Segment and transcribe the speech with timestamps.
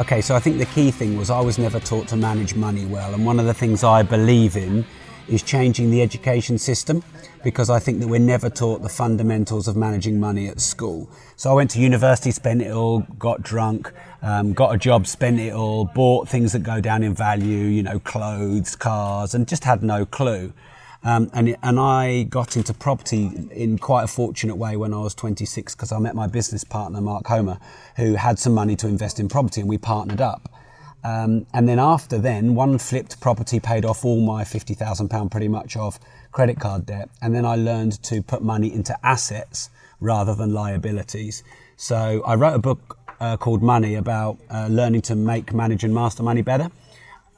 [0.00, 2.86] Okay, so I think the key thing was I was never taught to manage money
[2.86, 4.86] well, and one of the things I believe in
[5.28, 7.04] is changing the education system
[7.44, 11.10] because I think that we're never taught the fundamentals of managing money at school.
[11.36, 15.38] So I went to university, spent it all, got drunk, um, got a job, spent
[15.38, 19.64] it all, bought things that go down in value, you know, clothes, cars, and just
[19.64, 20.54] had no clue.
[21.02, 25.14] Um, and, and I got into property in quite a fortunate way when I was
[25.14, 27.58] 26 because I met my business partner, Mark Homer,
[27.96, 30.52] who had some money to invest in property and we partnered up.
[31.02, 35.76] Um, and then after then, one flipped property paid off all my £50,000 pretty much
[35.76, 35.98] of
[36.32, 37.08] credit card debt.
[37.22, 39.70] And then I learned to put money into assets
[40.00, 41.42] rather than liabilities.
[41.76, 45.94] So I wrote a book uh, called Money about uh, learning to make, manage, and
[45.94, 46.70] master money better.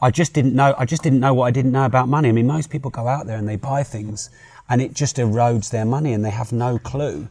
[0.03, 0.75] I just didn't know.
[0.77, 2.28] I just didn't know what I didn't know about money.
[2.28, 4.31] I mean, most people go out there and they buy things,
[4.69, 7.28] and it just erodes their money, and they have no clue.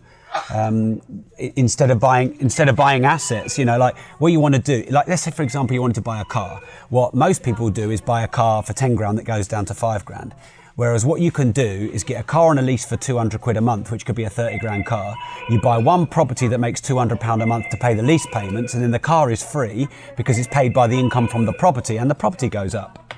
[0.49, 1.01] Um,
[1.37, 4.89] instead of buying instead of buying assets, you know, like what you want to do.
[4.89, 6.61] Like let's say, for example, you wanted to buy a car.
[6.89, 9.73] What most people do is buy a car for ten grand that goes down to
[9.73, 10.33] five grand.
[10.75, 13.57] Whereas what you can do is get a car on a lease for 200 quid
[13.57, 15.15] a month, which could be a 30 grand car.
[15.49, 18.73] You buy one property that makes 200 pound a month to pay the lease payments,
[18.73, 21.97] and then the car is free because it's paid by the income from the property,
[21.97, 23.13] and the property goes up.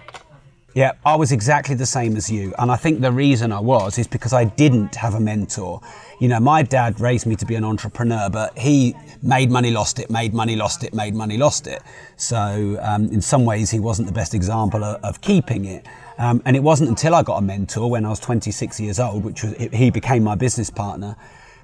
[0.75, 2.51] Yeah, I was exactly the same as you.
[2.57, 5.81] And I think the reason I was is because I didn't have a mentor.
[6.19, 9.99] You know, my dad raised me to be an entrepreneur, but he made money, lost
[9.99, 11.83] it, made money, lost it, made money, lost it.
[12.17, 15.85] So, um, in some ways, he wasn't the best example of, of keeping it.
[16.17, 19.23] Um, and it wasn't until I got a mentor when I was 26 years old,
[19.23, 21.15] which was he became my business partner,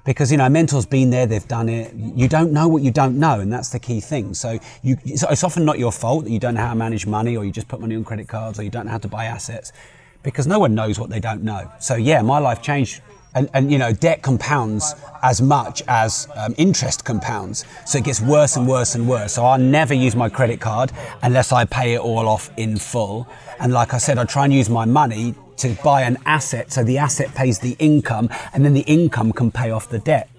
[0.04, 1.94] because you know mentor's been there, they've done it.
[1.94, 4.34] You don't know what you don't know, and that's the key thing.
[4.34, 7.36] So you, it's often not your fault that you don't know how to manage money,
[7.36, 9.26] or you just put money on credit cards, or you don't know how to buy
[9.26, 9.72] assets,
[10.22, 11.70] because no one knows what they don't know.
[11.78, 13.02] So yeah, my life changed
[13.34, 17.64] and, and, you know debt compounds as much as um, interest compounds.
[17.86, 19.34] So it gets worse and worse and worse.
[19.34, 20.92] So i never use my credit card
[21.22, 23.28] unless i pay it all off in full.
[23.58, 26.82] And like i said i try and use my money to buy an asset so
[26.82, 30.29] the asset pays the income and then the income can pay off the debt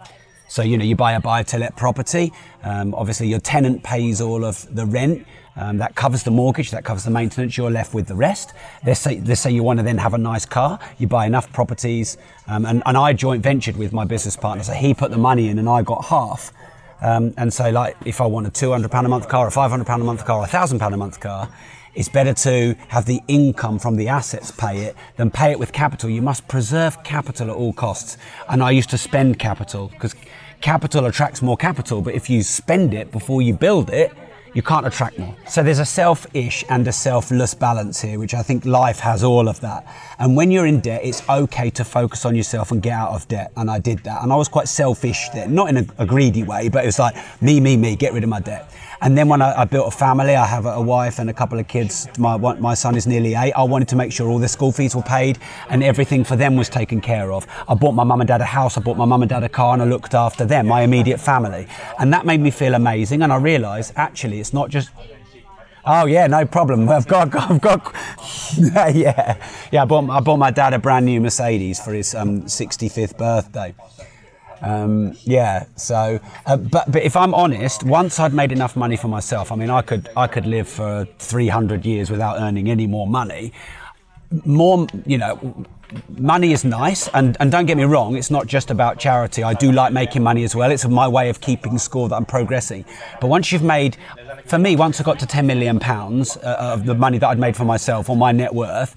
[0.51, 2.25] so you know you buy a buy to let property
[2.63, 5.25] um, obviously your tenant pays all of the rent
[5.56, 7.57] um, that covers the mortgage, that covers the maintenance.
[7.57, 8.53] You're left with the rest.
[8.85, 10.79] Let's say, let's say you want to then have a nice car.
[10.97, 12.17] You buy enough properties,
[12.47, 14.63] um, and, and I joint ventured with my business partner.
[14.63, 16.53] So he put the money in, and I got half.
[17.01, 19.51] Um, and so, like, if I want a two hundred pound a month car, a
[19.51, 21.50] five hundred pound a month car, a thousand pound a month car,
[21.94, 25.74] it's better to have the income from the assets pay it than pay it with
[25.74, 26.09] capital.
[26.09, 28.18] You must preserve capital at all costs.
[28.50, 30.16] And I used to spend capital because
[30.62, 32.01] capital attracts more capital.
[32.01, 34.12] But if you spend it before you build it,
[34.53, 35.35] you can't attract more.
[35.47, 39.47] So there's a selfish and a selfless balance here, which I think life has all
[39.47, 39.88] of that.
[40.19, 43.28] And when you're in debt, it's okay to focus on yourself and get out of
[43.28, 43.51] debt.
[43.56, 44.24] And I did that.
[44.24, 47.00] And I was quite selfish then, not in a, a greedy way, but it was
[47.00, 48.69] like me, me, me, get rid of my debt.
[49.01, 51.57] And then when I, I built a family, I have a, wife and a couple
[51.59, 52.07] of kids.
[52.19, 53.53] My, my son is nearly eight.
[53.53, 55.39] I wanted to make sure all their school fees were paid
[55.69, 57.47] and everything for them was taken care of.
[57.67, 59.50] I bought my mum and dad a house, I bought my mum and dad a
[59.50, 61.67] car, and I looked after them, my immediate family.
[62.00, 63.23] And that made me feel amazing.
[63.23, 64.91] And I realised actually it's not just
[65.83, 66.88] Oh yeah, no problem.
[66.89, 67.95] I've got, I've got,
[68.57, 69.38] yeah,
[69.72, 69.81] yeah.
[69.81, 73.73] I bought, I bought my dad a brand new Mercedes for his um, 65th birthday.
[74.62, 75.66] Um, yeah.
[75.76, 79.56] So, uh, but but if I'm honest, once I'd made enough money for myself, I
[79.56, 83.54] mean, I could I could live for 300 years without earning any more money.
[84.46, 85.66] More, you know,
[86.18, 89.44] money is nice, and, and don't get me wrong, it's not just about charity.
[89.44, 90.72] I do like making money as well.
[90.72, 92.86] It's my way of keeping score that I'm progressing.
[93.20, 93.98] But once you've made,
[94.46, 97.40] for me, once I got to 10 million pounds uh, of the money that I'd
[97.40, 98.96] made for myself or my net worth,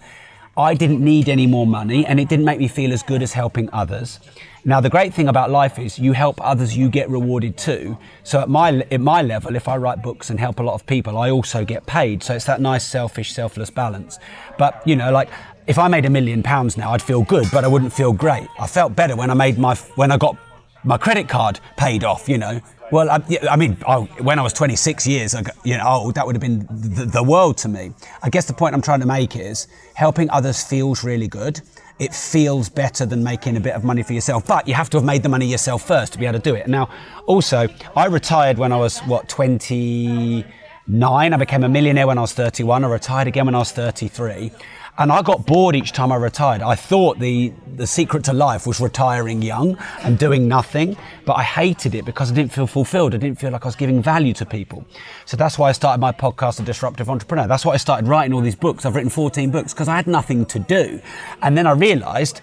[0.56, 3.32] I didn't need any more money, and it didn't make me feel as good as
[3.32, 4.20] helping others.
[4.66, 7.98] Now, the great thing about life is you help others, you get rewarded too.
[8.22, 10.86] So at my, at my level, if I write books and help a lot of
[10.86, 12.22] people, I also get paid.
[12.22, 14.18] So it's that nice selfish, selfless balance.
[14.56, 15.28] But, you know, like
[15.66, 18.48] if I made a million pounds now, I'd feel good, but I wouldn't feel great.
[18.58, 20.36] I felt better when I made my, when I got
[20.84, 22.60] my credit card paid off, you know.
[22.92, 25.34] Well, I, I mean, oh, when I was 26 years,
[25.64, 27.92] you know, that would have been the, the world to me.
[28.22, 31.60] I guess the point I'm trying to make is helping others feels really good
[31.98, 34.46] it feels better than making a bit of money for yourself.
[34.46, 36.54] But you have to have made the money yourself first to be able to do
[36.54, 36.66] it.
[36.66, 36.88] Now,
[37.26, 40.44] also, I retired when I was, what, 20.
[40.86, 41.32] 39.
[41.32, 42.84] I became a millionaire when I was 31.
[42.84, 44.52] I retired again when I was 33.
[44.98, 46.62] And I got bored each time I retired.
[46.62, 51.42] I thought the, the secret to life was retiring young and doing nothing, but I
[51.42, 53.14] hated it because I didn't feel fulfilled.
[53.14, 54.84] I didn't feel like I was giving value to people.
[55.24, 57.48] So that's why I started my podcast, The Disruptive Entrepreneur.
[57.48, 58.84] That's why I started writing all these books.
[58.84, 61.00] I've written 14 books because I had nothing to do.
[61.42, 62.40] And then I realized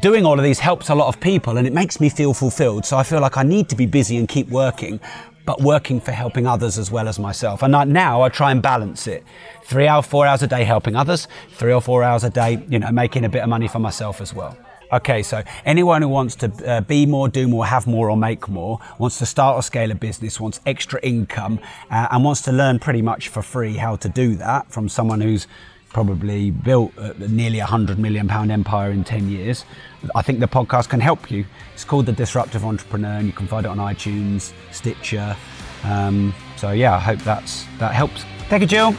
[0.00, 2.84] doing all of these helps a lot of people and it makes me feel fulfilled.
[2.84, 5.00] So I feel like I need to be busy and keep working
[5.48, 7.62] but working for helping others as well as myself.
[7.62, 9.24] And now I try and balance it.
[9.62, 12.78] Three hours, four hours a day helping others, three or four hours a day, you
[12.78, 14.58] know, making a bit of money for myself as well.
[14.92, 18.46] Okay, so anyone who wants to uh, be more, do more, have more, or make
[18.46, 21.60] more, wants to start or scale a business, wants extra income,
[21.90, 25.22] uh, and wants to learn pretty much for free how to do that from someone
[25.22, 25.46] who's
[25.98, 29.64] probably built nearly a hundred million pound empire in 10 years.
[30.14, 31.44] I think the podcast can help you.
[31.74, 35.36] It's called The Disruptive Entrepreneur and you can find it on iTunes, Stitcher.
[35.82, 38.22] Um, so yeah, I hope that's, that helps.
[38.48, 38.92] Thank you, Jill.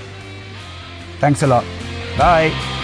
[1.22, 1.64] Thanks a lot.
[2.18, 2.79] Bye.